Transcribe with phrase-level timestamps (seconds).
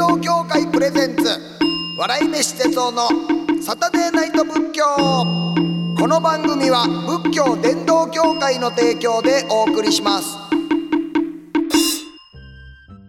[0.00, 1.24] 道協会プレゼンツ
[1.98, 3.08] 笑い飯哲夫の
[3.60, 4.84] サタデーナイト仏教。
[5.98, 6.86] この番組は
[7.22, 10.38] 仏教伝道協会の提供でお送りします。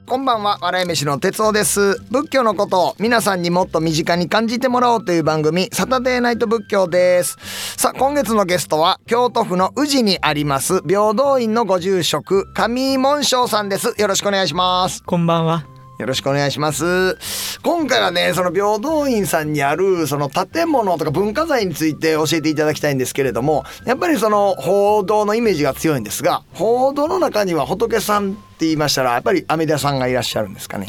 [0.06, 1.98] こんばんは笑い飯の哲夫です。
[2.12, 7.38] 仏教のことを皆さんにもっと身近に感じてもらおうという番組サタデーナイト仏教です。
[7.78, 13.94] さあ今月のゲストは京都府の宇治にあります平等院のご住職上井門章さんです。
[13.98, 15.02] よろしくお願いします。
[15.04, 15.71] こんばんは。
[16.02, 17.60] よろしくお願いします。
[17.62, 30.88] 今回はねその平等院さんにあるその建物とか文化財について教えていただきたいんですけれどもやっぱりその報道のイメージが強いんですが報道の中には仏さんって言いましたらやっぱり阿弥陀さんがいらっしゃるんですかね？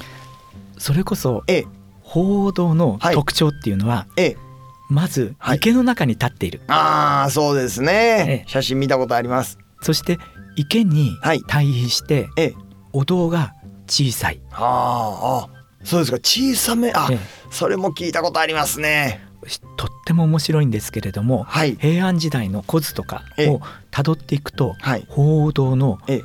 [0.78, 1.66] それこそええ。
[2.00, 4.36] 報道のはい特徴っていうのは、ええ。
[4.88, 5.56] まずはい。
[5.58, 8.44] 池の中に立っている、ああそうですえね。
[8.46, 9.58] え写真見たことあります。
[9.82, 10.18] そして
[10.56, 11.42] 池にはい。
[11.46, 12.54] 対比してええ。
[12.92, 13.54] お堂が
[13.92, 15.48] 小さい、あーあ
[15.84, 16.16] そうですか。
[16.18, 16.92] 小さめ？
[16.94, 17.18] あえ
[17.50, 19.20] それも聞いたことありますね。
[19.44, 21.76] えとっても面白いんですけれどもはい。
[21.76, 23.48] 平安時代の古図とかええ。
[23.48, 25.04] をたどっていくとはい。
[25.08, 26.22] 報道のええ。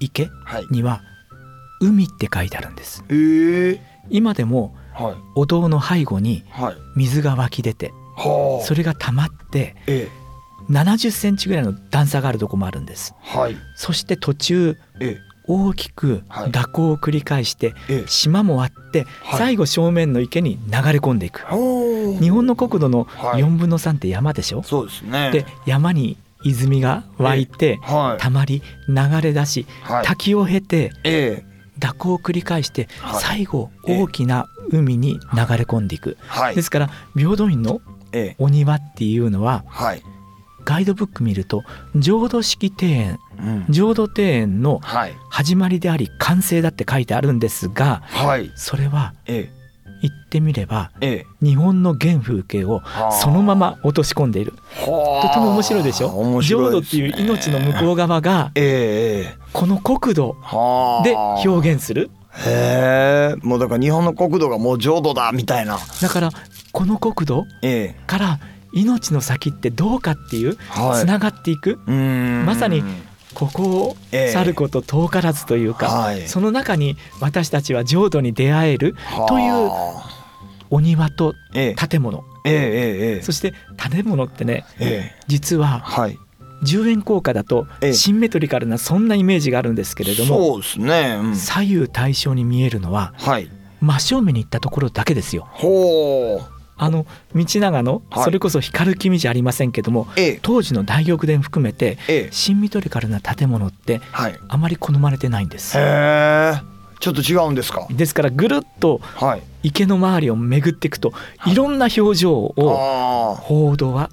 [0.00, 0.66] 池はい。
[0.70, 1.02] には
[1.82, 3.04] 「海」って書いてあるんです。
[3.10, 3.82] へえ。
[4.08, 5.14] 今でもはい。
[5.34, 6.74] お堂の背後にはい。
[6.96, 8.64] 水が湧き出てはあ。
[8.64, 10.08] それが溜まってえ
[10.70, 13.14] 70センチぐらいの段差があるとこもあるんです。
[13.34, 13.56] えはい。
[13.76, 15.16] そして途中え
[15.48, 16.52] 大きくはい。
[16.52, 17.74] 蛇行を繰り返して
[18.06, 19.38] 島もあってはい。
[19.38, 21.44] 最後正面の池に流れ込んでいく。
[22.20, 23.42] 日本の国土のはい。
[23.42, 24.62] 4分の3って山でしょ？
[24.62, 25.30] そうですね。
[25.32, 28.22] で山に泉が湧いてはい。
[28.22, 30.04] たまり流れ出しはい。
[30.04, 31.48] 滝を経てええ。
[31.80, 33.22] 蛇行を繰り返してはい。
[33.22, 35.18] 最後ええ大きな海に流
[35.56, 36.18] れ込んでいく。
[36.26, 36.54] はい。
[36.54, 37.80] ですから平等院の
[38.12, 38.36] ええ。
[38.38, 40.02] お庭っていうのははい
[40.68, 41.64] ガイドブック見ると
[41.96, 43.64] 浄土式庭園うん。
[43.70, 45.14] 浄土庭園のはい。
[45.30, 48.52] 始まりであり完成だって書いてあるんですがはい。
[48.54, 49.50] それはえ
[50.02, 51.26] 言ってみればええ。
[51.44, 53.12] 日本の原風景をはあ。
[53.12, 54.52] そのまま落とし込んでいる。
[54.86, 55.28] はあ。
[55.28, 56.10] とても面白いでしょ？
[56.38, 56.42] ね。
[56.42, 59.38] 浄土っていう命の向こう側がええええ。
[59.54, 61.02] この国土はあ。
[61.02, 61.14] で
[61.48, 62.10] 表現する。
[62.46, 63.34] へえ。
[63.42, 65.78] もうだから日本の国土がもう浄土だみたいな。
[66.02, 66.30] だから
[66.72, 68.00] この国土ええ。
[68.06, 68.38] から
[68.72, 71.00] 命の先ってどうかっていうはい。
[71.00, 71.78] つながっていく。
[71.86, 72.82] まさに
[73.34, 76.28] ここをええ去ること遠からずというか、はい。
[76.28, 78.94] その中に私たちは浄土に出会える
[79.28, 80.18] というはあ
[80.70, 81.88] お庭とええ。
[81.88, 82.24] 建物。
[82.44, 83.22] ええええええ。
[83.22, 85.20] そして建物ってねええ。
[85.26, 86.18] 実ははい。
[86.64, 87.92] 10円硬貨だとええ。
[87.92, 91.36] シンメトリカルなそんなイメージがあるんですけれどもそうですね、うん。
[91.36, 93.50] 左右対称に見えるのははい。
[93.80, 95.46] 真正面に行ったところだけですよ。
[95.52, 98.24] ほうあの道長のはい。
[98.24, 100.38] それこそ光る君じゃありませんけどもええ。
[100.42, 102.32] 当時の大玉殿含めてええ。
[102.32, 104.38] シンメトリカルな建物ってはい。
[104.48, 105.76] あまり好まれてないんです。
[105.76, 106.62] へえ。
[107.00, 107.86] ちょっと違うんですか？
[107.90, 109.42] ですからぐるっとはい。
[109.62, 111.12] 池の周りを巡っていくと
[111.46, 111.54] い。
[111.54, 114.10] ろんな表情を報道は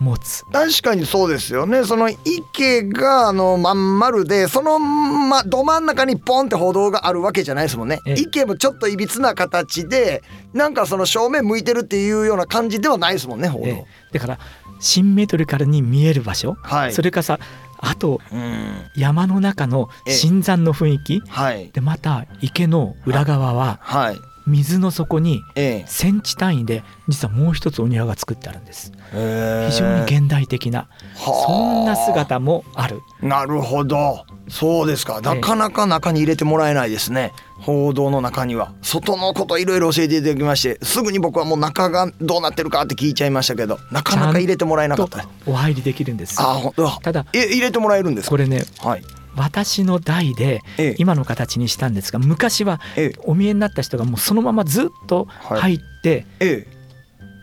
[0.00, 0.44] 持つ。
[0.46, 1.84] 確かにそうですよね。
[1.84, 8.00] その池があのまん丸でその、ま、ど真ん中にポンって歩道があるわけじゃないですもんね。
[8.06, 8.14] ええ。
[8.18, 10.22] 池もちょっといびつな形で
[10.52, 14.38] なんかその正面向いてるっていうような感じではないですもんね歩道、ええだから
[14.80, 16.92] シンメトリカルに見える場所、はい。
[16.92, 17.38] それからさ
[17.78, 18.90] あとうん。
[18.96, 20.14] 山の中のええ。
[20.14, 21.20] 新山の雰囲気。
[21.28, 21.70] はい。
[21.72, 24.16] でまた池の裏側ははい
[24.46, 25.84] 水の底にええ。
[25.86, 28.92] センチ単位で実はもう一つお庭が作ってあるんです。
[29.12, 29.68] へえ。
[29.70, 31.46] 非常に現代的なはあ。
[31.46, 33.00] そんな姿もある。
[33.22, 34.24] なるほど。
[34.48, 35.16] そうですか。
[35.16, 35.22] ええ。
[35.22, 37.32] なかなか中に入れてもらえないですね。
[37.60, 38.72] 報道の中には。
[38.82, 46.36] 外のこといろいろ教えていただきましてすぐに僕はもう中がどうなってるかって聞いちゃいましたけどなかなか入れてもらえなかっとたお入りできるんです。
[46.40, 48.30] あ本当ただえ入れてもらえるんですか？
[48.30, 49.02] これねはい
[49.36, 50.94] 私の代でええ。
[50.98, 53.18] 今の形にしたんですが昔はええ。
[53.24, 55.60] お見えになった人がもうそのままずっとはい。
[55.60, 56.74] 入ってええ。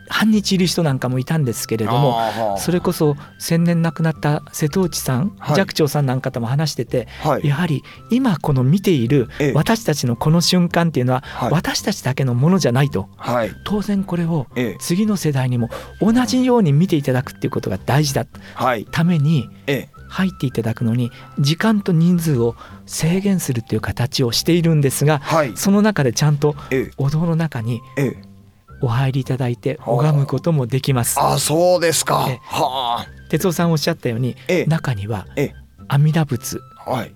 [0.08, 5.56] 半日いる人なんかもいたんですけれどもそれこそ先年亡くなった瀬戸内さんはい。
[5.56, 7.46] 寂聴さんなんかとも話しててはい。
[7.46, 9.52] やはり今この見ているええ。
[9.54, 11.50] 私たちのこの瞬間っていうのははい。
[11.52, 13.08] 私たちだけのものじゃないと。
[13.16, 13.50] はい。
[13.64, 14.76] 当然これをええ。
[14.80, 18.84] 次の世代にも同じように見ていただくっていうことが大事だはい。
[18.90, 22.54] ためにええ入っていただくのに時間と人数を
[22.84, 25.52] 制限するっていう形をしているんですがはい。
[25.56, 26.90] その中でちゃんとええ。
[26.98, 28.22] お堂の中にええ。
[28.82, 31.18] お入りいただいて拝むこともできます。
[31.18, 32.26] あそうですか。
[32.28, 32.40] ええ。
[32.42, 33.06] はあ。
[33.30, 34.66] 哲夫さんおっしゃったようにええ。
[34.66, 35.54] 中にはええ。
[35.88, 37.14] 阿弥陀仏はい。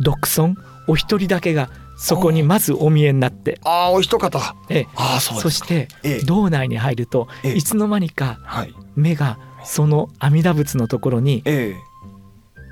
[0.00, 0.56] 独尊
[0.88, 3.60] お一人だけがそこにまずお見えになって。
[3.64, 4.40] ああお一方。
[4.70, 4.86] ええ。
[4.96, 5.42] ああそうですか。
[5.42, 6.24] そしてええ。
[6.24, 7.52] 道内に入るとええ。
[7.54, 8.74] いつの間にかはい。
[8.96, 11.42] 目がその阿弥陀仏のところに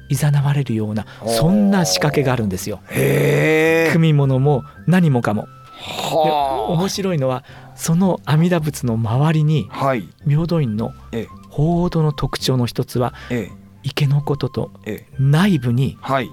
[0.08, 2.80] えいざなわれるようなそんな仕掛けがあるんですよ。
[2.90, 5.48] えへえ組物も何もかも。
[5.78, 7.44] は面白いのは
[7.74, 10.08] その阿弥陀仏の周りにあはい。
[10.26, 13.50] 平等院のえ鳳凰の特徴の一つはえ
[13.82, 15.14] 池のこととええ。
[15.18, 16.30] 内部にはい。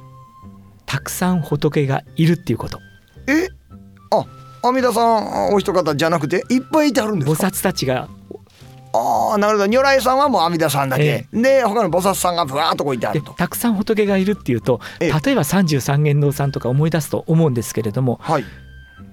[0.85, 2.79] たくさん仏がいるっていうこと。
[3.27, 3.47] え？
[4.11, 4.25] あ
[4.67, 8.07] 阿弥陀さんお一方じゃなくていっぱいいてあるんです菩か薩たちが
[8.93, 9.67] ああなるほど。
[9.67, 13.33] 如来さんはもう阿弥陀さんだけ、で他の菩薩さんがぶわーっとこういてあでると。
[13.33, 15.11] たくさん仏がいるっていうとええ。
[15.25, 18.45] 例えば三十三間堂さんとか思い出すと思うんですけれどもはい。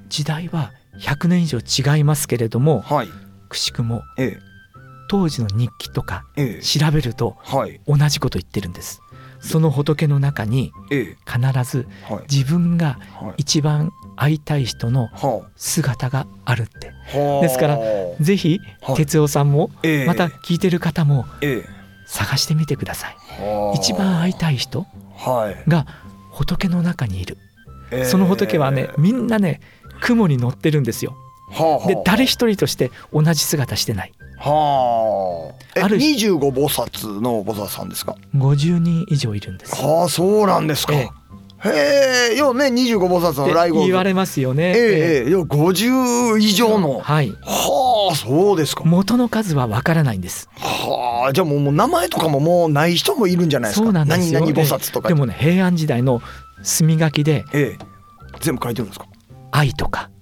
[0.09, 3.09] 時代は100年以上違いますけれどもはい。
[3.49, 4.39] くしくもえ
[5.09, 6.63] 当時の日記とかえええ。
[6.63, 7.81] 調べるとはい。
[7.87, 9.01] 同じこと言ってるんです
[9.41, 11.17] その仏の中にええ。
[11.31, 12.23] 必ずはい。
[12.31, 13.35] 自分がはい。
[13.39, 16.93] 一番会いたい人のは姿があるって。
[17.41, 17.79] ですから
[18.21, 18.97] ぜひはい。
[18.97, 20.07] 哲夫さんもええ。
[20.07, 21.65] また聞いてる方もえ
[22.07, 23.17] 探してみてください。
[23.77, 25.71] 一番会いたい人はい。
[25.71, 25.87] が
[26.31, 27.37] 仏の中にいる。
[27.91, 28.05] ええ。
[28.05, 29.61] その仏はねみんなね
[30.01, 31.15] 雲に乗ってるんですよ。
[31.87, 35.55] で誰一人として同じ姿してないはあ。
[35.77, 39.77] えある二十五菩薩の菩薩さんですか？50人以上いるんです。
[39.77, 41.11] はあそうなんですか、え
[41.65, 41.69] え。
[41.69, 44.73] へえようね二十五菩薩ので来号言われますよね。
[44.75, 45.29] ええええ。
[45.29, 47.01] いや50以上の。
[47.01, 47.31] はい。
[47.43, 48.85] はあそうですか。
[48.85, 50.49] 元の数はわからないんです。
[50.57, 53.85] はあじゃあもうもう名前とかももうない人もいるんじゃないですか。
[53.85, 54.41] そうなんですよ。
[54.41, 56.23] 何々菩薩とかでもね平安時代の
[56.63, 57.91] 墨書きでええ。
[58.41, 59.07] 全部書いてるんですか
[59.53, 60.09] 「愛」とか。
[60.09, 60.17] ええ「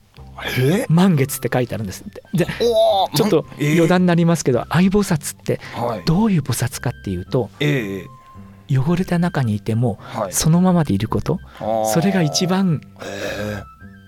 [0.88, 2.04] 満月」って書いてあるんです
[2.34, 6.02] でおーちょっとええ余談になりますけど愛菩薩ってはい。
[6.04, 8.78] どういう菩薩かっていうとええ。
[8.78, 10.32] 汚れた中にいてもはい。
[10.32, 13.62] そのままでいることはあそれが一番へ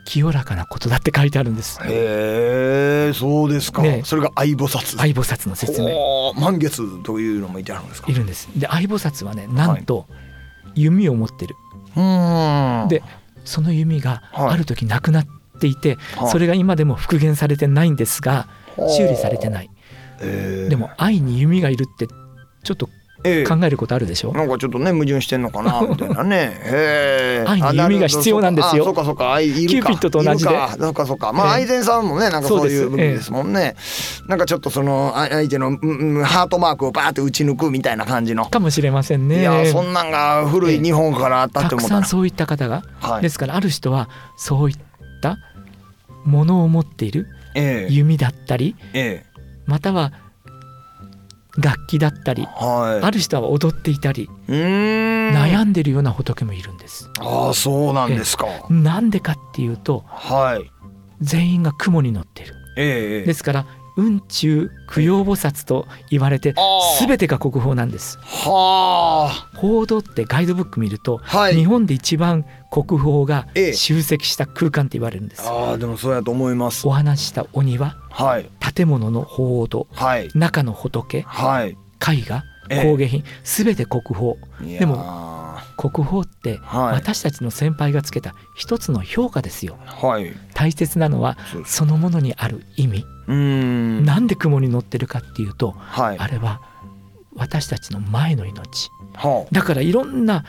[0.05, 1.79] 清らかなことだって書いてあるんです。
[1.85, 4.03] えへえそうですか、ね。
[4.05, 5.01] それが愛菩薩。
[5.01, 6.33] 愛菩薩の説明。
[6.35, 8.11] 満月というのもいてあるんですか。
[8.11, 8.49] いるんです。
[8.57, 10.07] で愛菩薩はねなんと
[10.75, 11.55] 弓を持ってる。
[11.97, 12.89] うーん。
[12.89, 13.03] で
[13.45, 14.51] その弓がはい。
[14.51, 15.27] ある時なくなっ
[15.61, 18.49] ていてはいそれが今でも復元されてないんですが
[18.97, 19.71] 修理されてない
[20.23, 22.07] ええでも愛に弓がいるって
[22.65, 22.89] ちょっと
[23.23, 24.33] ええ考えることあるでしょ？
[24.33, 26.37] なんかちょっとね矛盾してんのかな みたいなね。
[26.65, 27.45] へえ。
[27.47, 29.69] 愛に弓が必要なんですよあそうかそうか愛いるか。
[29.69, 31.31] キューピッドと同じでそうかそうか。
[31.31, 33.77] まあええ愛染さんもねなんかそういう部分ですもんね。
[34.27, 35.79] なんかちょっとそのあ相手のうん
[36.17, 38.47] うんハートマークをバーって打ち抜くみたいな感じの。
[38.47, 42.01] かもしれませんねいやそんなんが古い日本からあったったてく思ったら。
[42.01, 43.23] さんそういった方がはい。
[43.23, 44.09] ですからある人は
[44.39, 44.77] そういっ
[45.21, 45.37] た
[46.25, 50.13] ものを持っているええ弓だったりええまたは
[51.59, 53.05] 楽器だったりはい。
[53.05, 54.29] ある人は踊っていたり。
[54.49, 57.11] 悩んでるような仏もいるんです。
[57.19, 58.47] ああそうなんですか。
[58.71, 60.71] なんでかっていうとはい。
[61.21, 62.55] 全員が雲に乗ってる。
[62.77, 63.67] ええですから
[64.01, 66.55] 雲中供養菩薩と言われて
[66.99, 68.19] 全てが国宝なんです。
[68.19, 69.59] はあ。
[69.59, 71.55] 報道ってガイドブック見ると、はい。
[71.55, 73.73] 日本で一番国宝がええ。
[73.73, 75.43] 集積した空間って言われるんです。
[75.49, 76.87] ああでもそうやと思います。
[76.89, 78.51] お話ししたお庭はい。
[78.75, 80.29] 建物の鳳凰はい。
[80.35, 81.71] 中の仏はい。
[81.71, 82.85] 絵画ええ。
[82.85, 84.35] 工芸品全て国宝。
[84.61, 84.87] で
[85.77, 86.95] 国宝ってはい。
[86.95, 89.77] 私たちの先輩がつけた一つの評価ですよ。
[89.85, 90.33] はい。
[90.55, 93.05] 大切なのはそのものにある意味
[93.35, 94.05] ん。
[94.05, 96.19] なんで雲に乗ってるかっていうとはい。
[96.19, 96.61] あれは
[97.35, 100.45] 私たちの前の命はだからいろんな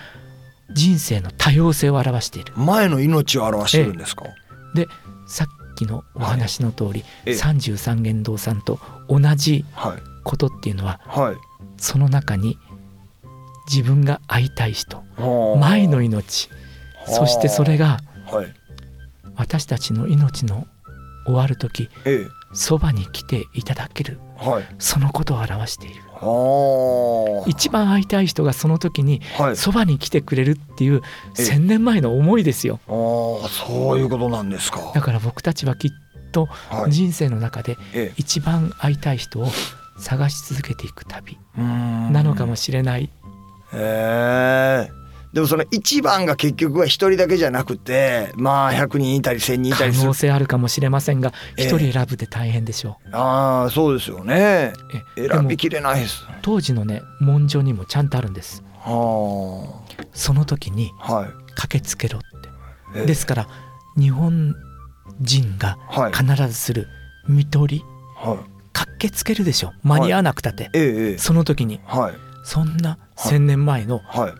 [0.73, 4.25] 人生の多様性を表しているあ、前の命を表してるんですか？
[4.73, 4.87] で
[5.27, 10.01] さっきのお話の通り、ええ三十三間堂さんと同じはい。
[10.23, 11.35] ことっていうのははい。
[11.77, 12.57] その中に
[13.67, 16.49] 自分が会いたい人はあ前の命
[17.07, 17.99] そしてそれが
[18.31, 18.53] はい。
[19.35, 20.67] 私たちの命の
[21.25, 24.49] 終わる時えそばに来ていただけるえ。
[24.49, 24.63] はい。
[24.79, 29.21] そのことを表しているは一番会いたい人がその時に。
[29.55, 31.01] そばに来てくれるっていう
[31.37, 34.91] ええ1,000年前の思いですよああ、そういうことなんですか。
[34.93, 35.91] だから僕たちはきっ
[36.31, 36.91] とはい。
[36.91, 38.13] 人生の中でええ。
[38.17, 39.47] 一番会いたい人を
[39.97, 43.09] 探し続けていく旅なのかもしれない
[43.73, 45.00] へえ。
[45.33, 50.07] でもその一番が結局は一人だけじゃなくてまあ100人いたり1,000人いた可りする。
[50.07, 51.67] 能性あるかもしれませんがええ。
[51.67, 54.73] 一人選ぶって大変でしょああそうですよね。
[55.17, 56.25] うえ選びきれないです。
[56.41, 58.63] 当時のね文書にもちゃんとあるんです。
[58.79, 59.81] は
[60.13, 61.29] その時にあはい。
[61.55, 62.27] 駆けつけろって。
[62.99, 63.05] ええ。
[63.05, 63.47] ですから
[63.97, 64.53] 日本
[65.21, 66.13] 人がはい。
[66.13, 66.87] 必ずする
[67.29, 67.83] 見取り
[68.17, 68.37] はい。
[68.73, 71.17] 駆けつけるでしょ間に合わなくたって、ええええ。
[71.17, 71.79] その時に。
[71.85, 72.13] はい。
[72.43, 74.33] そんな1,000年前のはい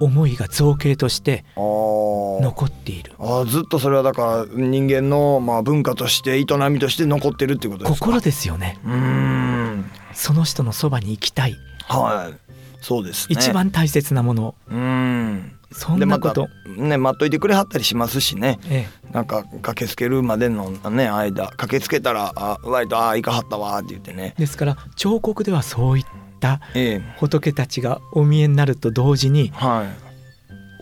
[0.00, 3.12] 思いが造形として残っている。
[3.18, 8.06] あーずっとそれはだから人間のまあ文化として営みとして残ってるっていうことですか？
[8.06, 8.78] 心ですよね。
[8.84, 9.90] うーん。
[10.14, 12.54] その人のそばに行きたい、はい。
[12.80, 13.36] そうですね。
[13.38, 14.54] 一番大切なもの。
[14.68, 15.52] うーん。
[15.70, 18.58] そんなこと、ね待っといてくれはったりしますしね。
[18.70, 19.12] ええ。
[19.12, 21.48] なんか駆けつけるまでのね間。
[21.48, 24.34] 駆けつけたら「あ割とああいかはったわ」って言ってね。
[24.38, 26.04] ですから彫刻ではそういっ
[26.38, 27.14] たええ。
[27.18, 30.08] 仏たちがお見えになると同時にはい。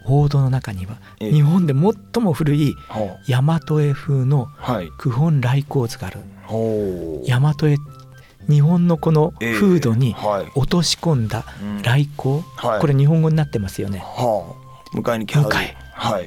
[0.05, 1.33] 報道の中にはええ。
[1.33, 4.49] 日本で最も古いほ大和絵風の
[4.99, 6.21] 九本来光図がある。
[6.49, 7.77] 大和絵
[8.49, 10.53] 日本のこの風土にはい。
[10.55, 11.83] 落とし込んだうん。
[11.83, 12.43] 来光。
[12.57, 12.81] はい。
[12.81, 13.99] これ日本語になってますよね。
[13.99, 14.97] はあ。
[14.97, 15.77] 迎えに迎えはい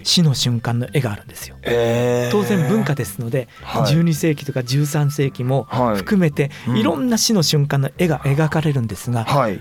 [0.04, 1.56] 死の瞬間の絵があるんですよ。
[1.64, 3.94] ええ当然文化ですのではい。
[3.94, 5.96] 12世紀とか13世紀もはい。
[5.98, 6.78] 含めてうん。
[6.78, 9.60] いろんな死の瞬間の絵が描かれるんですがはい。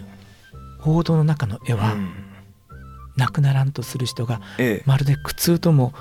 [0.80, 2.10] 報道の中の絵はうん。
[3.16, 4.82] 亡くならんとする人がええ。
[4.86, 5.92] まるで苦痛とも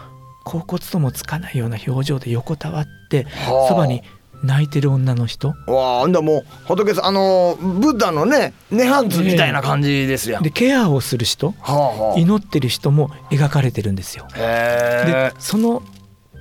[0.45, 3.67] 恍惚ともつかないような表情で横たわってはあ。
[3.69, 4.03] そばに
[4.43, 5.49] 泣いてる女の人？
[5.67, 12.19] わあほんだらもう仏さんあのブッダのね涅槃図みたいな感じですやん、でケアをする人はあはあ。
[12.19, 14.27] 祈ってる人も描かれてるんですよ。
[14.35, 15.83] へでその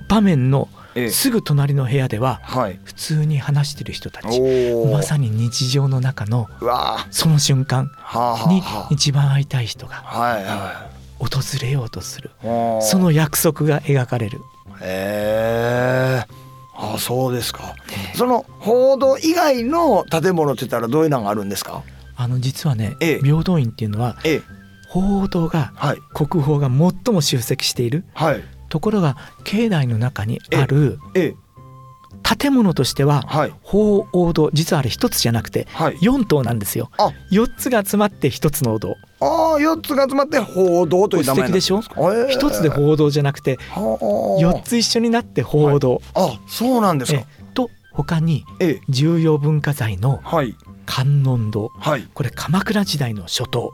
[0.09, 1.09] 場面のええ。
[1.09, 2.79] すぐ隣の部屋でははい。
[2.83, 4.41] 普通に話してる人たち
[4.91, 7.07] まさに日常の中のうわあ。
[7.11, 10.89] その瞬間はあには一番会いたい人が
[11.19, 11.29] 訪
[11.61, 12.31] れようとする。
[12.81, 14.39] その約束が描かれる。
[14.81, 16.36] へえ
[16.79, 17.75] あそうですか。
[18.15, 21.81] その報道以外の建物って言ったらどういうのがあるんですか？
[22.15, 23.19] あの実はねええ。
[23.19, 24.41] 平等院っていうのはええ。
[24.89, 25.97] 報道がはい。
[26.13, 28.43] 国宝が最も集積しているはい。
[28.69, 31.35] ところが境内の中にあるええ。
[32.37, 33.53] 建物としてははい。
[33.63, 35.95] 鳳凰堂実はあれ一つじゃなくてはい。
[35.95, 36.89] 4棟なんですよ。
[36.97, 37.09] あ。
[37.31, 47.19] 4つが集まって一つのお堂ああ四つが集まって報道という名前なんですか素一つで報報道じゃなくて道4つ一緒になって報道、あそうなんですか。
[47.19, 48.81] えと他にええ。
[48.89, 50.55] 重要文化財のはい。
[50.85, 51.71] 観音堂。
[51.79, 52.07] はい。
[52.13, 53.73] これ鎌倉時代の初頭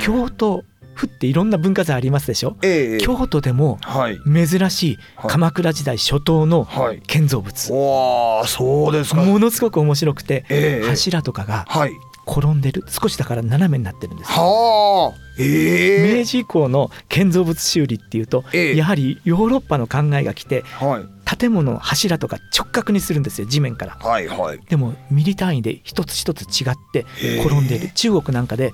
[0.00, 2.56] 京都府っていろんな文化財ありますでしょ？
[2.62, 2.98] ええ。
[2.98, 4.18] 京都でもはい。
[4.26, 5.30] 珍しいはい。
[5.30, 7.00] 鎌倉時代初頭のはい。
[7.06, 7.72] 建造物。
[7.72, 9.22] わあそうですか。
[9.22, 10.88] ものすごく面白くてええ。
[10.88, 11.92] 柱とかがはい
[12.26, 14.28] 転んでる少しだから斜めになってるんです。
[14.28, 15.18] よはあ。
[15.38, 16.18] ええ。
[16.18, 18.76] 明治以降の建造物修理っていうとええ。
[18.76, 21.36] やはりヨーロッパの考えが来てはい。
[21.36, 23.96] 建物の柱とか直角にするんですよ地面から。
[24.00, 24.60] はいはい。
[24.68, 27.06] でもミリ単位で一つ一つ違って
[27.40, 27.90] 転んでいる。
[27.94, 28.72] 中国なんかで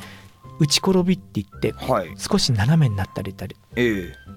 [0.60, 2.14] 打ち転びって言ってはい。
[2.18, 3.56] 少し斜めになったりたり。
[3.76, 4.28] ええ。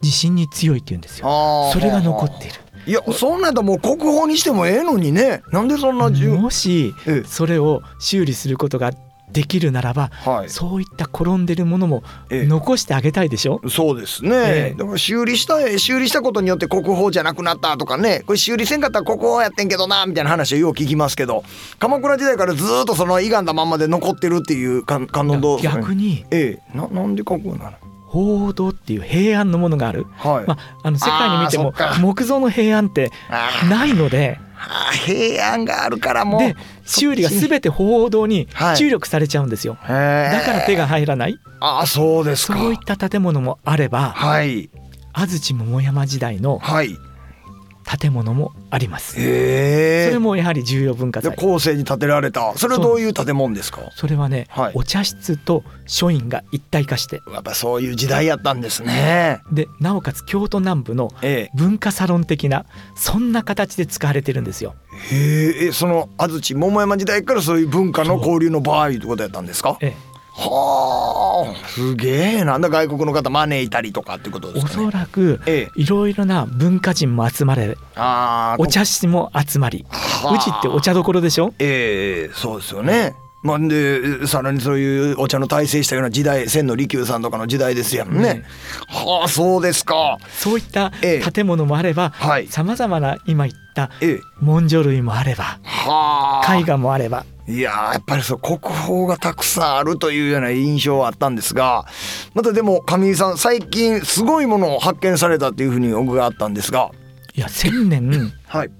[0.00, 1.70] 地震に強いって言うんですよ。
[1.72, 2.54] それが残っている
[2.88, 5.42] いやそんなんやったらもう国宝にしてもええのにね。
[5.52, 7.28] なんでそんな重もしええ。
[7.28, 8.92] それを修理することが
[9.30, 10.48] できるならばはい。
[10.48, 12.46] そういった転んでるものもええ。
[12.46, 13.60] 残してあげたいでしょ？
[13.68, 14.78] そうですね、ええ。
[14.78, 18.22] だから修理した修理したことによって国宝じゃなくなったとかね。
[18.26, 21.44] これ修理せんかったら国宝やってんけどなみたいな話はよう聞きますけど。
[21.78, 26.76] 鎌倉時代からずーっとその歪んだまんまで残ってるっていう観観音堂逆にええ。
[26.76, 27.76] ななんで国宝なの？
[28.08, 33.12] 報道っていう平安のものがある、はい、まあ、あの世界に見ても木造の平安って
[33.68, 34.40] ないので。
[35.06, 36.40] 平安があるからもう。
[36.40, 38.76] で修理が全て報道にはい。
[38.76, 40.32] 注力されちゃうんですよ、へー。
[40.32, 41.38] だから手が入らない。
[41.60, 42.58] ああそうですか。
[42.58, 44.68] そういった建物もあればはい。
[45.12, 46.96] 安土桃山時代のはい
[48.00, 49.14] 建物もあります。
[49.14, 52.52] それもやはり重要文化で財後世に建てられた。
[52.56, 53.80] それはどういう建物ですか？
[53.96, 54.72] それはね、はい。
[54.74, 57.22] お茶室と書院が一体化して。
[57.32, 59.40] やっぱそういう時代やったんですね。
[59.50, 64.74] でなおかつ京都南部のえ文化サロン的なそんな形で使われてるんですよ。
[65.10, 65.66] えへえ。
[65.68, 69.78] えその安土桃山時代からそういう文化の交流の場合ってことやったんですか？
[69.80, 69.94] え。
[70.40, 70.97] はあ
[71.78, 72.08] すげ
[72.38, 72.58] えな。
[72.58, 74.84] んだ外国の方招いたりとかってことえおですかね。
[74.84, 75.80] そらくええ。
[75.80, 80.34] いろいろな文化人も集まれああお茶室も集まりはあ。
[80.34, 81.54] うちってお茶どころでしょ？
[81.58, 83.14] ええそうですよね。
[83.40, 88.18] まあ、でさらにそういうお茶の大成したような時代千利休さんとかの時代ですやんね。
[88.20, 88.44] ね。
[88.88, 90.18] はあそうですか。
[90.28, 91.30] そういったええ。
[91.30, 92.48] 建物もあればはい。
[92.48, 96.56] さまざまな今言ったええ、文書類もあればはあ。
[96.56, 101.86] 絵画もあればいやーやっぱりそう国宝がたくさんあるというような印象はあったんですが
[102.34, 106.90] またでも上井さん最近すごいものを発見されたっていうふうに伺ったんですが。
[107.34, 108.70] いや千年はい。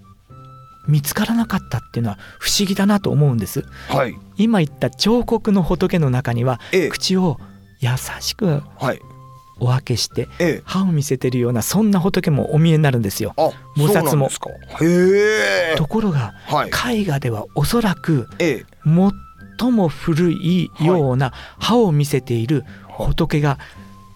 [0.86, 3.64] 見つからなかったっていうのは不思議だなと思うんです。
[3.88, 4.16] はい。
[4.36, 6.88] 今言った彫刻の仏の中にはええ。
[6.88, 7.38] 口を
[7.80, 9.00] 優しくはい
[9.60, 10.62] お分けしてええ。
[10.64, 13.34] 歯を見せてるようなそんな仏もお見えになるんですよ。
[13.36, 14.30] あ菩薩も。
[15.76, 17.00] ところがはい。
[17.00, 18.66] 絵画ではおそらくええ。
[19.58, 23.58] 最も古いような歯を見せている仏が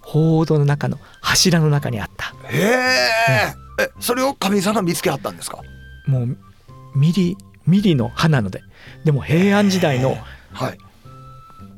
[0.03, 2.35] 鳳凰の中の柱の中にあった。
[2.49, 3.55] へえ。
[3.81, 5.63] えそれを上井さんが見つけはったんですか？
[6.07, 6.37] もう
[6.95, 8.63] ミリミリの歯なので。
[9.05, 10.17] でも平安時代の
[10.53, 10.79] はい。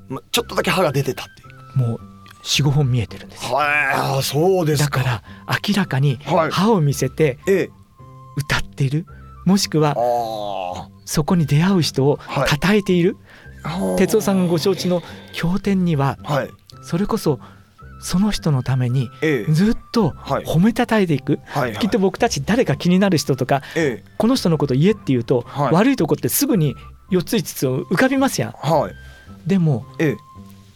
[0.09, 1.89] まちょっとだけ歯が出てたっていう。
[1.89, 2.01] もう
[2.45, 3.57] 45本見えてるんですよ。
[3.57, 3.69] はい
[4.19, 4.99] あそうですか。
[4.99, 5.11] だか
[5.49, 6.51] ら明らかにはい。
[6.51, 7.71] 歯を見せてええ。
[8.37, 9.07] 歌っている。
[9.47, 13.17] もしくはあそこに出会う人をはえている、
[13.63, 16.51] あ哲夫さんがご承知の経典にははい。
[16.83, 17.41] それこそ
[18.01, 19.53] その人のためにええ。
[19.53, 20.45] ずっとはい。
[20.45, 21.79] 褒めたたえていく、はいはい。
[21.79, 24.11] きっと僕たち誰か気になる人とかええ。
[24.19, 25.73] この人のこと言えって言うと、はい。
[25.73, 26.75] 悪いとこってすぐに
[27.11, 28.51] 4つ5つを浮かびますやん。
[28.53, 28.95] はい。
[29.49, 30.17] でもええ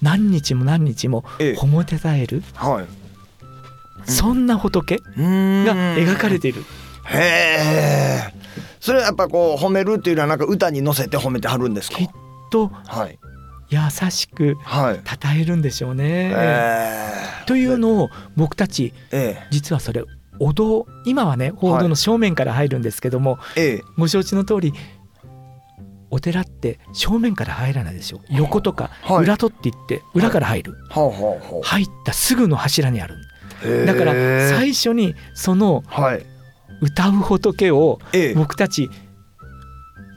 [0.02, 1.54] 何日も何日もええ。
[1.56, 4.10] 褒めたたえる、はい。
[4.10, 6.62] そんな仏が描かれている。
[7.06, 8.34] へえ。
[8.80, 11.98] それはやっぱこう褒めるっていうのはなんか歌に乗せて褒めてはるんですか？
[11.98, 12.08] きっ
[12.50, 13.18] とはい。
[13.70, 13.78] 優
[14.10, 15.00] しくはい。
[15.04, 16.32] 称えるんでしょうね。
[16.34, 17.12] え。
[17.46, 19.46] というのを僕たちええ。
[19.50, 20.04] 実はそれ
[20.38, 23.82] お堂今はね報道の正面から入るんですけども、ええ。
[23.98, 24.72] ご承知の通り
[26.10, 28.20] お寺って正面から入らないでしょ。
[28.30, 29.24] 横とかはい。
[29.24, 30.74] 裏とって言って裏から入る、
[31.62, 33.16] 入ったすぐの柱にある。
[33.86, 34.12] だから
[34.48, 36.26] 最初にそのはい。
[36.80, 38.34] 歌う仏をええ。
[38.34, 38.88] 僕たち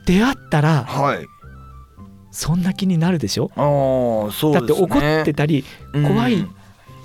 [0.05, 1.25] 出会ったらはい。
[2.31, 3.51] そんな気になるでしょ。
[4.53, 6.47] だって怒ってたり怖い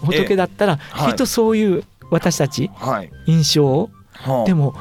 [0.02, 1.12] 仏だったらはい。
[1.12, 2.70] きっとそういう私たち
[3.26, 3.90] 印象を。
[4.12, 4.44] はあ。
[4.44, 4.74] でも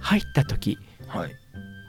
[0.00, 1.37] 入った時はい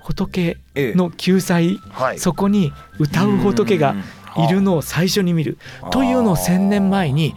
[0.10, 0.94] 仏ええ。
[0.96, 2.20] の救済はい。
[2.20, 3.96] そこに歌う仏が
[4.38, 5.58] いるのを最初に見る。
[5.92, 7.36] というのを1,000年前に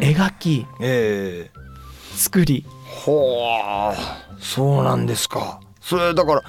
[0.00, 1.50] 描きええ。
[2.14, 2.64] 作り。
[3.04, 5.60] ほうそうなんですか。
[5.80, 6.42] それだから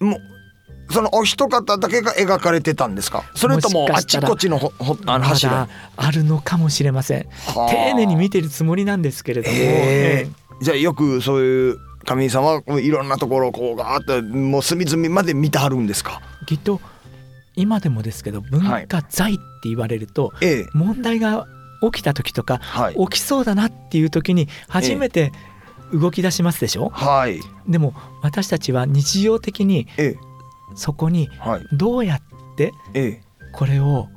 [0.00, 3.24] もうそのお一方だけが描かれてたんですか。
[3.34, 5.52] それともあちこっちのほほあのま柱。
[5.52, 7.26] だあるのかもしれません。
[7.54, 7.70] はあ。
[7.70, 10.26] 丁寧に見てるつもりなんですけれども、え。
[10.26, 10.64] ええ。
[10.64, 16.20] じゃあよくそういう神さんはいろんなところをこうガーッともう隅々まで見てはるんですか？
[16.42, 16.80] えきっと
[17.54, 20.66] 今でもですけど文化財って言われるとええ。
[20.72, 21.46] 問題が
[21.82, 22.94] 起きた時とかはい。
[22.96, 25.32] 起きそうだなっていう時に初めて
[25.92, 26.88] 動き出しますでしょ？
[26.90, 27.40] はい。
[27.68, 30.18] でも私たちは日常的にええ。
[30.74, 31.66] そこにはい。
[31.72, 32.22] どうやっ
[32.56, 33.22] てええ。
[33.52, 34.08] これを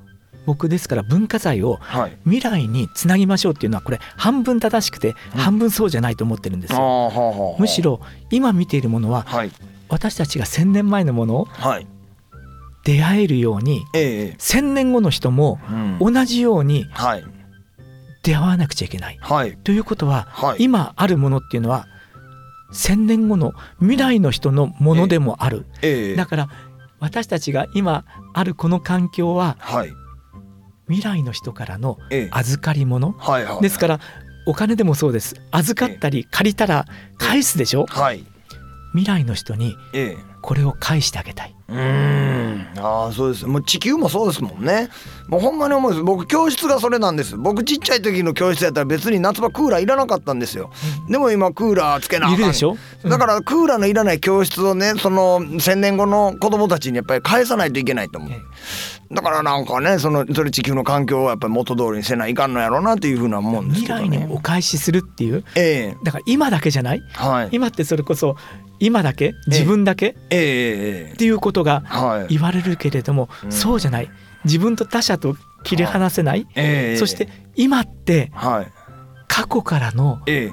[0.45, 2.17] 僕ですから文化財をはい。
[2.25, 5.41] 未来につなぎましょうっていうのはこれ半分正しくてうん。
[5.41, 7.55] 半分そうじゃないと思ってるんですあよ。
[7.59, 7.99] むしろ
[8.31, 9.51] 今見ているものははい。
[9.89, 11.87] 私たちが1,000年前のものをはい。
[12.83, 16.13] 出会えるようにええ1,000年後の人もうん。
[16.13, 17.23] 同じようにはい。
[18.23, 19.17] 出会わなくちゃいけない。
[19.21, 19.57] はい。
[19.57, 20.63] ということははい。
[20.63, 21.87] 今あるものっていうのは
[22.73, 25.65] 1,000年後の未来の人のものでもある。
[25.81, 26.15] ええ。
[26.15, 26.49] だから
[26.99, 28.03] 私たちが今
[28.33, 29.93] あるこの環境ははい
[30.87, 32.29] 未来の人からのええ。
[32.31, 33.13] 預かり物。
[33.13, 33.99] はいはいですから
[34.47, 35.35] お金でもそうです。
[35.51, 36.85] 預かったり借りたら
[37.17, 37.85] 返すでしょ？
[37.87, 38.23] はい。
[38.93, 41.55] 未来の人にええこれを返してあげたい。
[41.67, 42.67] うーん。
[42.77, 43.47] ああそうです。
[43.47, 44.89] もう地球もそうですもんね。
[45.27, 46.03] もうほんまに思うんです。
[46.03, 47.35] 僕教室がそれなんです。
[47.35, 50.69] 僕ちっちゃい時の教室やったら別に夏場クーラーいらなかったんですよ。
[51.09, 52.39] でも今クーラーつけなあかん。
[52.39, 52.77] いるでしょ？
[53.03, 58.31] だからクーラーのいらない教室をねその1,000年後の子供たちにやっぱり返さないといけないと思う。
[58.31, 58.35] え
[59.11, 64.17] だからなんかねそのそれ地球の環境をやっぱり元通りにせないかんのやろうなっていうふうな思うんです未けどね。
[64.19, 65.43] 来にお返しするっていう？
[65.55, 65.97] ええ。
[66.03, 67.01] だから今だけじゃない？
[67.13, 67.49] はい。
[67.51, 68.35] 今ってそれこそ
[68.79, 69.33] 今だけ？
[69.47, 70.17] 自分だけ？
[70.29, 71.13] ええええ。
[71.13, 72.33] っていうことがはい。
[72.35, 73.51] 言われるけれどもうん。
[73.51, 74.09] そうじゃない。
[74.43, 76.47] 自分と他者と切り離せない。
[76.55, 76.97] ええ。
[76.97, 78.67] そして今ってはい。
[79.27, 80.51] 過去からのええ。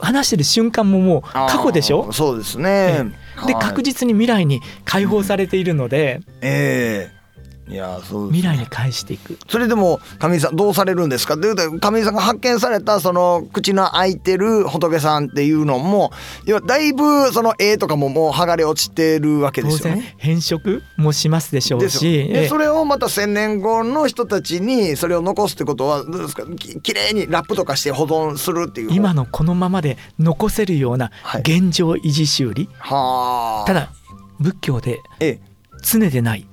[0.00, 2.10] 話してる瞬間ももう過去でしょ？
[2.12, 3.04] そうですね。
[3.46, 3.62] ではい。
[3.64, 7.21] 確実に未来に解放されているのでええ
[7.68, 9.38] いやそう未来に返していく。
[9.48, 11.36] それでも上井さんどうされるんですか？
[11.38, 16.10] というと上井さんが発見されたその口の開いてる仏さんっていうのも
[16.44, 20.16] 要はだいぶその絵とかももう剥がれ落ちてるわけですよね。
[20.18, 22.26] 変色もしますでしょうし。
[22.26, 22.32] よ。
[22.32, 26.44] でえそれをまた1,000年後の人たちにそれを残すってことはどうですか？
[26.56, 28.92] ききれいにラップとかして保存するっていう。
[28.92, 31.40] 今のこのままで残せるようなはい。
[31.42, 33.66] 現状維持修理、はあ。
[33.66, 33.92] ただ
[34.40, 35.40] 仏教でええ。
[35.82, 36.40] 常でない。
[36.40, 36.51] は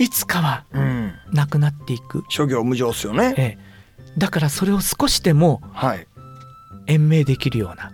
[0.00, 3.34] いつかはうんなくなっていく、諸行無常っすよね。
[3.36, 3.72] ええ。
[4.18, 6.06] だからそれを少しでもはい。
[6.86, 7.92] 延命できるような。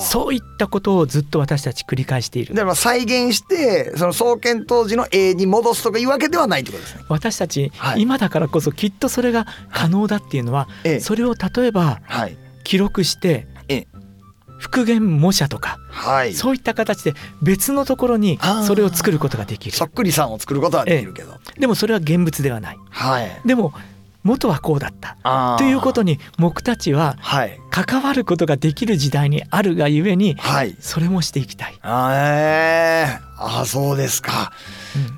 [0.00, 2.54] そういったことをずっと私たち繰り返している。
[2.54, 7.04] だから再現してその創建当時の絵に戻すとかいうわけではないってことですね。
[7.08, 8.02] 私たち、はい。
[8.02, 11.00] 今だからこそきっとそれが可能だっていうのは、ええ。
[11.00, 12.36] それを例えばはい。
[12.64, 13.57] 記録してええ
[14.58, 16.34] 復元模写とか、はい。
[16.34, 19.76] そういった形で別のところにそれを作ることができる。
[19.76, 22.78] そっくりさんを作ることはできるけど、でもそれは現物ではない。
[22.90, 23.40] はい。
[23.44, 23.72] でも
[24.24, 25.56] 元はこうだった。
[25.58, 30.76] ということに僕たちははい関わることができる時代にあるがゆえにはい。
[30.80, 31.78] それもしていきたい。
[31.82, 34.52] あえー、あそうですか、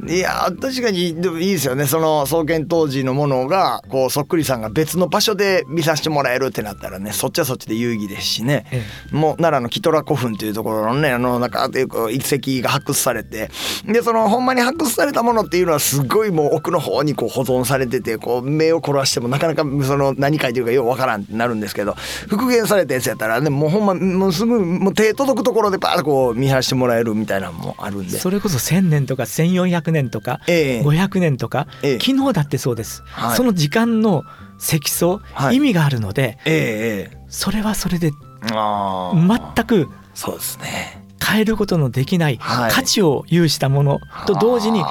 [0.06, 1.86] いや確かにでもいいですよね。
[1.86, 13.50] その創建当時のものがこうそっくりさんが別の場所で見させてもらえるってなったらねそっちはそっちで有意義ですしね、えもう奈良のキトラ古墳というところのねあのなんかっていうか遺跡が発掘されて。
[13.86, 21.94] でそのほんまに発掘されたものっていうのはすごいもう奥の方にこう保存されててこう目を凝らしてもなかなかその何書いてるかようわからんってなるんですけど
[22.28, 28.18] 復元されたやつやったらねもうほんまもうすぐもう手届くところでバーッとこう見張らせてもらえるみたいなのもあるんで。
[28.18, 30.80] それこそ1,000年とか1,400年とかええ。
[30.82, 31.98] 500年とか、ええ。
[32.00, 33.36] 昨日だってそうです、はい。
[33.36, 34.24] その時間の
[34.58, 35.56] 積層、はい。
[35.56, 41.04] 意味があるのでえええそれはそれで全くそうですね。
[41.22, 42.72] 変えることのできないはい。
[42.72, 44.82] 価値を有したものと同時に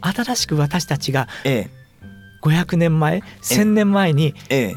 [0.00, 1.68] 新しく私たちがえ
[2.44, 4.34] 500年前1,000年前に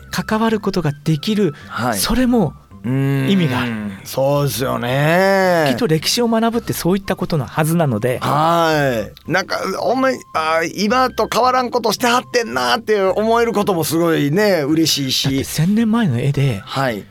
[0.09, 1.97] 関わることができる、はい。
[1.97, 2.53] それも
[2.85, 3.71] 意意味がある。
[4.05, 5.65] そうですよね。
[5.69, 8.19] きっと歴史を学ぶってそういったことのはずなので。
[8.19, 9.31] はい。
[9.31, 15.27] なんかほんまにあー今と変わらんことしてはってんなって思えることもすごいね嬉しいし。
[15.39, 17.03] 1,000年前の絵ではい。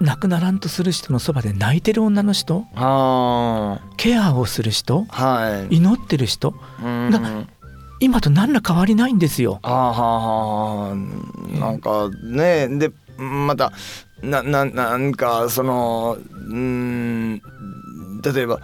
[0.00, 7.20] 亡くならんとする人のそばで泣いてる女の人あケアをする人ーはい祈ってる人うんが
[8.00, 9.60] 今と何ら変わりないんですよ。
[9.62, 10.00] あーはー
[10.90, 13.72] はーなんかねでまた
[14.22, 17.42] なななんかそのうーん
[18.22, 18.60] 例えば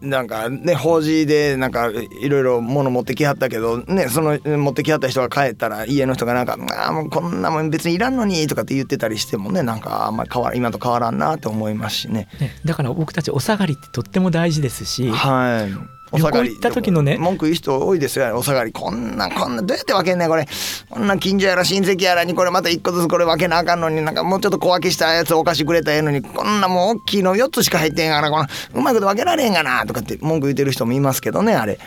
[0.00, 12.28] なんかね法事でなんかいろいろ物持ってきはったけどねその持ってきはった人が帰ったら家の人がなんか「あーもうこんなもん別にいらんのに」とかって言ってたりしてもねなんかあんまり変わら今と変わらんなって思いますしね。
[12.38, 15.94] ね、だから僕たちお下がりってとっても大事ですし、はい。
[16.14, 18.72] お下がり旅行行った時のね文句言う人多いですよお下がり。
[18.72, 20.46] こんなこんなどうやって分けんねんこれ。
[20.88, 31.78] こんな近所やら親戚やらにこれまた一個ずつこれ分けなあかんのになんかもうちょっと小分けしたやつお菓子くれたらええのにこんなもう大きいの4つしか入ってんがなこのうまいこと分けられへんがなとかって文句言ってる人もいますけどねあれ。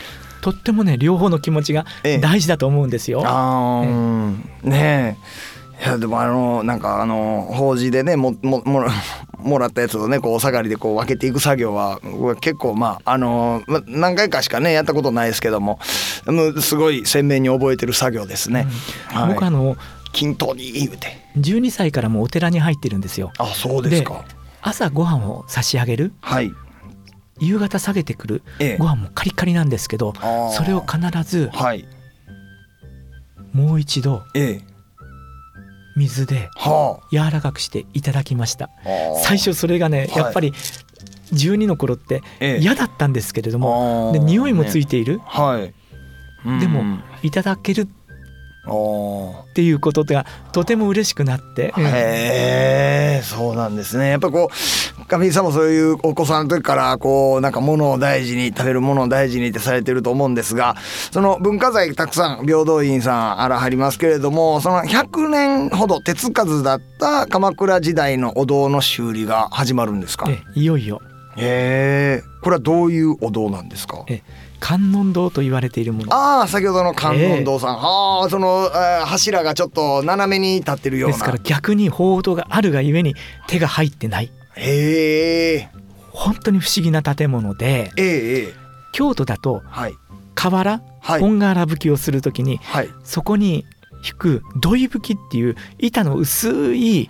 [0.41, 2.17] とってもね両方の気持ちがええ。
[2.19, 3.23] 大事だと思うんですよ。
[3.25, 4.49] あーうん。
[4.63, 8.91] ねえいやでもあのなんかあの法事でねもももら
[9.37, 11.99] もらったやつをねこうお下がりでこう分けていく作業は
[12.41, 15.79] 結構まああのま何回かしかねやったことないですけども
[16.59, 18.67] すごい鮮明に覚えてる作業ですね。
[19.07, 19.77] はい僕あの
[20.13, 23.31] 均等に言うて12歳からもうお寺に入ってるんですよ。
[23.37, 24.23] あそうですか。
[24.61, 26.51] 朝ご飯を差し上げるはい。
[27.39, 30.13] 夕方下げてくるええご飯もカリカリなんですけど
[30.51, 31.87] それを必ずはい。
[33.53, 34.76] もう一度ええ。
[35.97, 38.65] 水では柔らかくしていただきました。
[38.65, 38.69] あ。
[38.85, 38.89] あ。
[39.17, 40.23] ー最初それがねはい。
[40.23, 40.53] やっぱり
[41.33, 42.59] 12の頃ってええ。
[42.59, 44.13] 嫌だったんですけれどもあー。
[44.13, 45.19] で匂いもついている。
[45.25, 45.73] はい。
[46.45, 46.59] うん。
[46.59, 47.87] でもいただける
[48.67, 54.09] っていうことがとても嬉しくなって、うんへえそうなんですね。
[54.09, 60.75] やっぱこう上地さんもそういうお子さんの時からこうなんか物を大事に食べるものを大事にってされてると思うんですが
[61.11, 70.29] その文化財たくさん平等院さんあらはりますけれどもその100年ほど手つかずだった鎌倉時代のお堂の修理が始まるんですか？
[70.29, 71.01] えいよいよ。
[71.37, 74.03] へえこれはどういうお堂なんですか？
[74.07, 74.21] え
[74.59, 76.13] 観音堂と言われているもの。
[76.13, 81.13] ああ先ほどの観音堂さん、ああその、えー柱がちょっと斜めに立ってるような。
[81.15, 83.15] ですから逆に報道があるがゆえに
[83.47, 84.31] 手が入ってない。
[84.55, 85.69] へえ。
[86.11, 88.53] 本当に不思議な建物でええええ。
[88.91, 89.93] 京都だとはい。
[90.35, 91.21] 瓦はい。
[91.21, 92.89] 本瓦吹きをするときにはい。
[93.03, 93.65] そこに
[94.05, 97.09] 引く土井吹きっていう板の薄い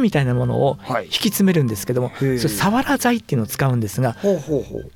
[0.00, 2.32] みたいなものを引き詰めるんですけどもそへえ。
[2.36, 4.90] れ瓦材っていうのを使うんですがほうほうほう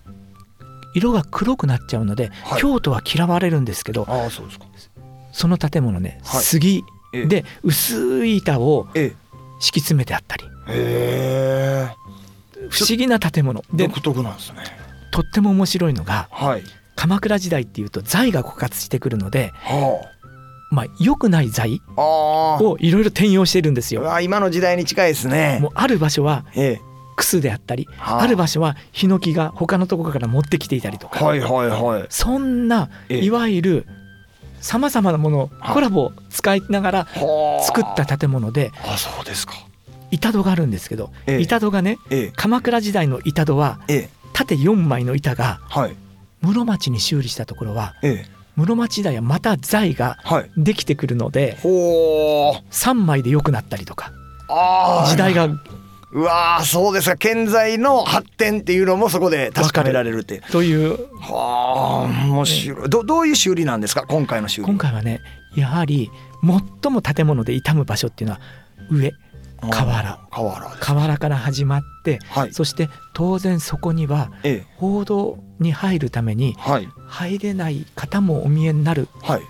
[0.95, 2.61] 色が黒くなっちゃうので、はい。
[2.61, 4.67] 京都は嫌われるんですけどああそうですか。
[5.33, 6.43] その建物ね、はい。
[6.43, 6.85] 杉。
[7.13, 7.27] ええ。
[7.27, 9.13] で薄い板をえ
[9.61, 10.45] 敷き詰めてあったり。
[12.71, 13.63] 不思議な建物。
[13.73, 14.59] で独特なんですね。
[15.13, 16.63] とっても面白いのがはい。
[16.97, 20.01] 鎌倉時代っていうと財が枯渇してくるので、は
[20.71, 22.05] まあ、良くない財ああ
[22.59, 24.21] あをいろいろ転用してるんですよ。
[24.21, 25.59] 今の時代に近いですね。
[25.61, 26.45] もうある場所は
[27.15, 32.07] ええクスであったりはあある場所はヒノキが他のところから持ってきていたりとか、はいはいはい。
[32.11, 33.25] そんなええ。
[33.25, 33.87] いわゆる
[34.61, 35.75] さまざまなものをはい。
[35.75, 37.65] コラボを使いながらはあ。
[37.65, 39.55] 作った建物であそうですか。
[40.11, 41.41] 板戸があるんですけどええ。
[41.41, 42.33] 板戸がねええ。
[42.35, 44.11] 鎌倉時代の板戸はええ。
[44.33, 45.97] 縦4枚の板がはい。
[46.43, 48.35] 室町に修理したところはええ。
[48.57, 50.51] 室町時代はまた財がはい。
[50.57, 54.13] できてくるのでほう3枚で良くなったりとか
[55.09, 55.49] 時代が
[56.15, 57.17] うわーそうですか。
[57.17, 60.97] 建材の発展っていうのもそこで確かめられるってという。
[61.21, 62.89] はあ面白い。
[62.89, 65.21] どどういう修理なんですか今回の修理今回はね
[65.57, 66.11] やはり
[66.83, 68.41] 最も建物で傷む場所っていうのは
[68.91, 69.13] 上
[69.61, 72.53] 河原河原です河原から始まってはい。
[72.53, 74.67] そして当然そこにはええ。
[74.77, 76.89] 報道に入るためにはい。
[77.09, 79.09] 入れない方もお見えになる。
[79.21, 79.43] はい。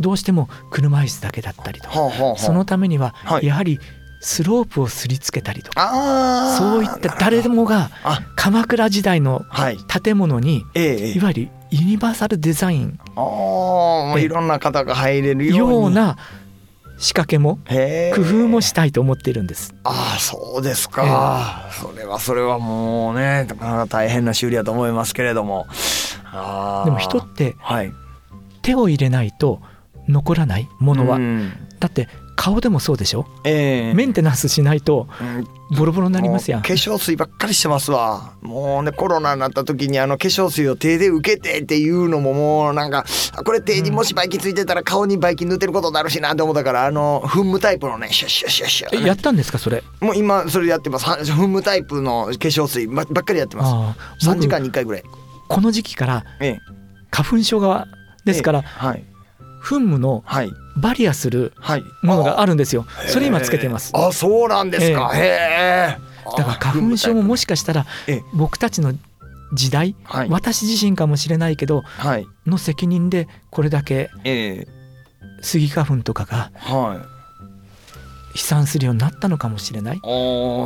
[0.00, 2.36] どうしても車椅子だけだったりとかはあはあはあ。
[2.38, 3.46] そのためにははい。
[3.46, 3.78] やはり
[4.20, 9.78] スロープをすりつけたりとかああそういった誰でもがあ鎌倉時代のはい。
[9.78, 11.12] 建物にええええ。
[11.12, 12.98] いわゆるユニバーサルデザイン
[14.18, 16.16] いろんな方が入れるような
[16.98, 17.58] 仕掛けも
[18.14, 19.74] 工夫もしたいと思っているんです。
[19.84, 25.66] ああそうですか、それはそれはもうねなかなか大変な修理だと思いますけれども。
[26.84, 27.92] でも人ってはい。
[28.62, 29.62] 手を入れないと
[30.08, 31.52] 残らないものは、うん。
[31.78, 32.08] だって
[32.42, 33.26] 顔でもそうでしょ？
[33.44, 33.94] ええ。
[33.94, 35.76] メンテナンスしないとうん。
[35.76, 36.62] ボロボロになりますやん。
[36.62, 38.32] 化粧水ばっかりしてますわ。
[38.40, 43.04] もうねコロナになった時にあの化粧水を手で受けてっていうのももうなんか
[43.36, 49.02] あこれ手にもしバイキンついてたら顔にバイキン塗ってることになるしなって思ったからあの噴霧タイプのねシュッシュッシュッシュッ。
[49.04, 49.82] えやったんですかそれ？
[50.00, 51.04] もう今それやってます。
[51.04, 53.70] は噴霧タイプの化粧水ばばっかりやってます。
[53.70, 55.04] ああ3僕時間に1回ぐらい。
[55.46, 56.58] この時期からええ。
[57.10, 57.86] 花粉症が
[58.24, 59.04] ですからええはい
[59.62, 60.50] 噴霧のはい。
[60.76, 61.84] バリアするはい。
[62.02, 62.86] ものがあるんですよ。
[63.08, 63.92] それ今つけてます。
[63.94, 65.10] あそうなんですか。
[65.14, 65.98] へえ
[66.36, 68.94] だから花粉症ももしかしたらええ僕たちの
[69.52, 70.28] 時代はい。
[70.30, 72.26] 私自身かもしれないけどはい。
[72.46, 74.68] の責任でこれだけええ。
[75.42, 76.98] スギ花粉とかがはい。
[78.38, 79.98] 飛散するようになったのかもしれないあ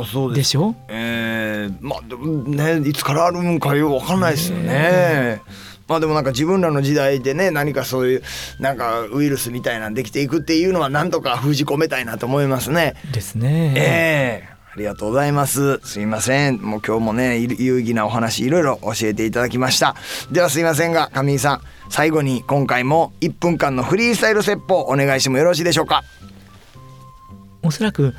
[0.03, 0.37] あそうです。
[0.37, 0.75] でしょ？
[0.87, 5.41] えー、まあでもねいつからあるんかよくわかんないですよね。
[5.87, 8.23] まあでもなんか自分らの時代でね何かそういう
[8.59, 12.95] なんかウイルスみたいなんできていくっていうのはなんとか封じ込めたいなと思いますね。
[13.11, 15.79] ですねええありがとうございます。
[15.85, 16.57] すいません。
[16.61, 19.95] もう今日もね、い有意義なお話いろいろ教えていただきました。
[20.33, 26.03] ではすいませんが、上井さん、最後に今回も1分間のフリースタイル説法お願いしてもよろしいでしょうか？
[27.63, 28.13] おそらく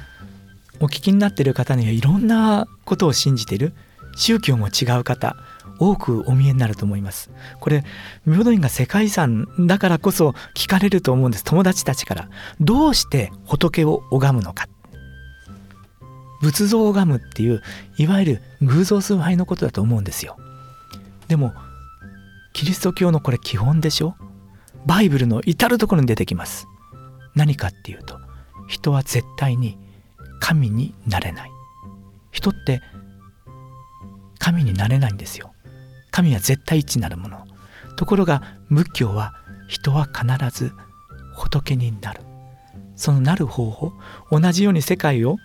[0.81, 3.75] お聞きになっている方にはいろんなことを信じている
[4.17, 5.37] 宗教も違う方
[5.79, 7.31] 多くお見えになると思います。
[7.61, 7.85] これ
[8.25, 11.45] 平等院が世界遺産だからこそ聞かれると思うんです。
[11.45, 12.29] 友達たちから。
[12.61, 14.69] どうして仏を拝むのか。
[16.43, 17.63] 仏像を拝むっていう
[17.97, 20.37] いわゆる偶像崇拝のことだと思うんですよ。
[21.29, 21.53] でも
[22.53, 24.17] キリスト教のこれ基本でしょ？
[24.87, 26.67] バイブルの至る所に出てきます。
[27.35, 28.21] 何かっていうと
[28.69, 29.79] 人は絶対に
[30.41, 31.51] 神になれない。
[32.31, 32.83] 人って
[34.39, 35.53] 神になれないんですよ。
[36.17, 37.47] 神は絶対一なるもの。
[37.99, 39.35] ところが仏教は
[39.69, 40.73] 人は必ず
[41.35, 42.23] 仏になる。
[42.95, 43.93] そのなる方法
[44.31, 45.37] 同じように世界を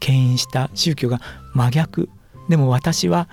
[0.00, 1.20] 牽引した宗教が
[1.52, 2.08] 真逆。
[2.48, 3.28] でも私は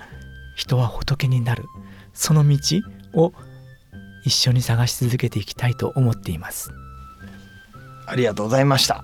[0.54, 1.64] 人は仏になる。
[2.12, 2.58] その道
[3.14, 3.32] を
[4.26, 6.70] 一緒に探し続けていきたいと思っています。
[8.06, 9.02] ありがとうございました。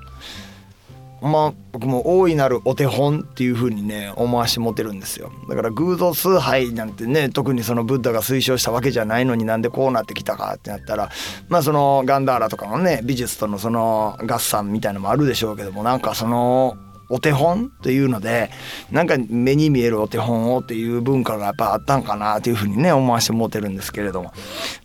[1.23, 5.31] まあ僕も大いなるお手本っていう風にね思わし持てるんですよ。
[5.49, 11.11] だから偶像崇拝なんてね特にそのブッダが推奨したわけじゃないのになんでこうなってきたかってなったら
[11.49, 16.77] まあそのガンダーラとかのね美術とのその合算みたいのもあるでしょうけどもなんかその
[17.11, 18.51] お手本っていうので
[18.93, 24.33] なんか目に見えるお手本をっていう文化がやっぱあったんかなというふうにね思わせてもてるんですけれども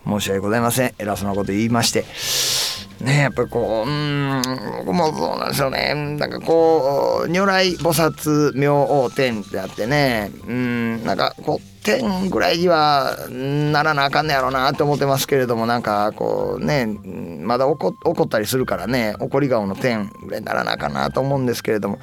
[0.06, 0.94] 申し訳ございません。
[0.98, 2.65] 偉そうなこと言いまして。
[3.02, 4.42] ねやっぱりこううん
[4.86, 5.94] 僕もそうなんですよね。
[6.18, 8.72] なんかこう如来菩薩明
[9.04, 17.94] 王天ってあってねうんなんかこう天ぐらいにはならなあかんねやろうなって思ってますけれどもなんかこうねまだ怒
[18.24, 22.00] ったりするからね怒り顔の天ぐらいにならなあかんなと思うんですけれども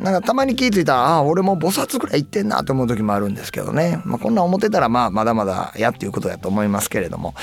[0.00, 7.34] なんかたまに気づいたらああ俺も菩薩ぐらい行ってんなと思う時もあるんですけどね、まあ、こんな思ってたらまあまだまだやっていうことやと思いますけれども。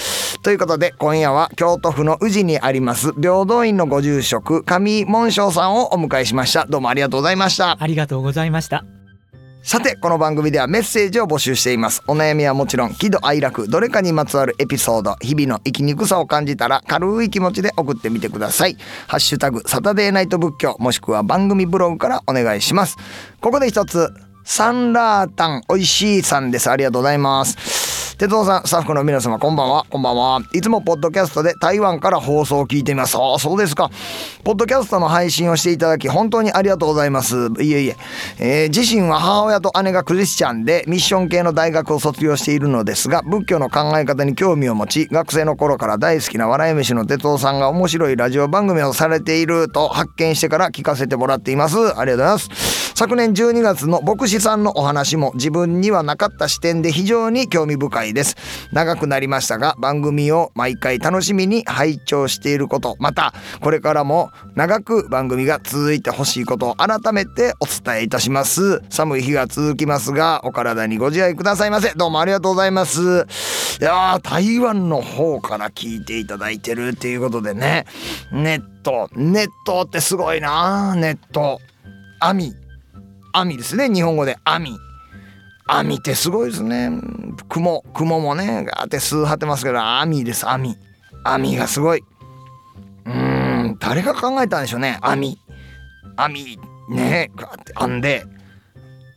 [0.43, 6.65] ということで今夜は京都府の宇治にあります平等院のご住職上門章さんをお迎えしました。
[6.65, 7.78] どうもありがとうございました。
[7.80, 8.97] ありがとうございました。
[9.67, 12.01] さてこの番組ではメッセージを募集しています。
[12.08, 18.77] お悩みはもちろん喜怒哀楽どれかにまつわるエピソード日々の生きにくさを感じたら軽い気持ちで送ってみてください。
[19.08, 22.95] ハッシュタグサタデーナイト仏教もしくは番組ブログからお願いします。
[23.41, 24.10] ここで一つ
[24.45, 26.71] サンラータン美味しいさんです。
[26.71, 27.87] ありがとうございます。
[28.17, 29.86] 哲夫さんスタッフの皆様こんばんは。
[29.91, 30.41] こんばんは。
[30.51, 33.15] いつもポッドキャストで台湾から放送を聞いています。
[33.15, 33.91] ああそうですか。
[34.43, 37.36] ポッドキャストの配信をしていただき本当にありがとうございます。
[37.60, 37.95] いえいえ。
[38.39, 51.77] えー自身は母親と姉がクリスチャンでミッション系の大学を卒業しているのですが仏教の考え方に興味を持ち学生の頃から大好きな笑い飯の哲夫さんが面白いラジオ番組をされていると発見してから聞かせてもらっています。
[51.77, 52.87] ありがとうございます。
[52.98, 58.36] 昨年12月の牧師さんのお話も自分にはなかった視点で非常に興味深いです。
[58.72, 68.82] 長くなりましたが番組を毎回楽しみに拝聴していることまたこれからも長く番組が続いてほしいことを改めてお伝えいたします。
[68.90, 71.94] 寒い日が続きますがお体にご自愛くださいませ。
[71.96, 73.28] どうもありがとうございます。
[73.80, 77.86] いや台湾の方から聞いていただいてるっていうことでね。
[78.32, 81.62] ネットネットってすごいなネット。
[82.20, 82.56] 網
[83.39, 83.89] 網ですね。
[83.89, 84.80] 日本語で網。
[85.67, 86.89] 網ってすごいですね。
[87.50, 90.50] 雲雲もねガーって数張ってますけど網です。
[90.50, 90.76] 網。
[91.23, 92.04] 網がすごい。
[93.06, 93.78] うーん。
[93.80, 94.97] 誰が考えたんでしょうね。
[95.02, 95.38] 網。
[96.15, 98.26] 網ねガーって編んで。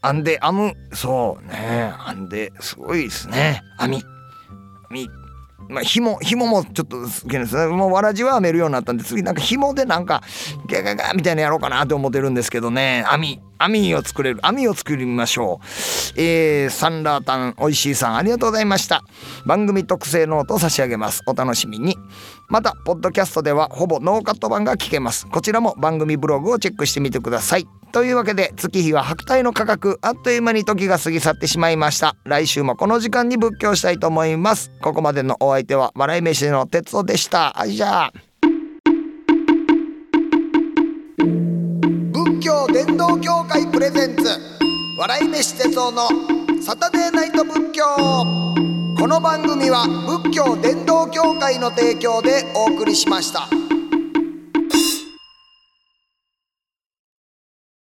[0.03, 0.75] 編んで編む。
[0.93, 1.93] そうね。
[2.07, 3.63] 編んですごいですね。
[3.79, 4.03] 網。
[4.91, 5.09] 網。
[5.69, 10.23] まあ、紐紐もちょっと好きですねもうわらじは編めるようになったんで次なんか紐でなんか
[10.67, 13.05] ガガガみたいなやろうかなって思ってるんですけどね。
[13.09, 16.21] 網網を作れる網を作りましょう。
[16.21, 19.03] えー、サンラータンおいしいさんありがとうございました。
[19.47, 21.23] 番組特製ノートを差し上げます。
[21.27, 21.97] お楽しみに。
[22.49, 25.27] またポッドキャストではほぼノーカット版が聞けます。
[25.27, 27.80] こちらも番組ブログをチェックしてみてください。
[27.93, 32.17] というわけで月日は百代の過客あっという間に時が過ぎ去ってしまいました。
[32.25, 34.71] 来週もこの時間に仏教したいと思います。
[34.81, 37.53] ここまでのお相手は笑い飯の哲夫でした。
[37.57, 38.13] はいじゃあ。
[42.13, 44.25] 仏教伝道協会プレゼンツ
[44.99, 46.09] 笑い飯哲夫の
[46.63, 47.85] サタデーナイト仏教。
[48.99, 49.87] この番組は
[50.23, 53.49] 仏教伝道協会の提供でお送りしました。